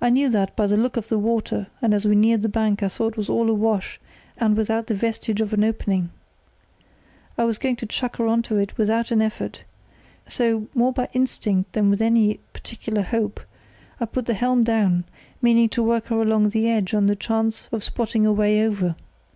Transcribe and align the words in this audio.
I 0.00 0.10
knew 0.10 0.28
that 0.30 0.56
by 0.56 0.66
the 0.66 0.76
look 0.76 0.96
of 0.96 1.06
the 1.06 1.16
water, 1.16 1.68
and 1.80 1.94
as 1.94 2.04
we 2.04 2.16
neared 2.16 2.42
the 2.42 2.48
bank 2.48 2.82
I 2.82 2.88
saw 2.88 3.06
it 3.06 3.16
was 3.16 3.28
all 3.30 3.48
awash 3.48 4.00
and 4.36 4.56
without 4.56 4.88
the 4.88 4.94
vestige 4.94 5.40
of 5.40 5.52
an 5.52 5.62
opening. 5.62 6.10
I 7.38 7.44
wasn't 7.44 7.62
going 7.62 7.76
to 7.76 7.86
chuck 7.86 8.16
her 8.16 8.26
on 8.26 8.42
to 8.42 8.56
it 8.56 8.76
without 8.76 9.12
an 9.12 9.22
effort; 9.22 9.62
so, 10.26 10.66
more 10.74 10.92
by 10.92 11.08
instinct 11.12 11.74
than 11.74 11.88
with 11.88 12.02
any 12.02 12.40
particular 12.52 13.02
hope, 13.02 13.38
I 14.00 14.06
put 14.06 14.26
the 14.26 14.34
helm 14.34 14.64
down, 14.64 15.04
meaning 15.40 15.68
to 15.68 15.84
work 15.84 16.06
her 16.06 16.20
along 16.20 16.48
the 16.48 16.68
edge 16.68 16.92
on 16.92 17.06
the 17.06 17.14
chance 17.14 17.68
of 17.70 17.84
spotting 17.84 18.26
a 18.26 18.32
way 18.32 18.66
over. 18.66 18.96